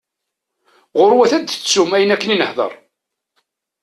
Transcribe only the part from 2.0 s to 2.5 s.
akken i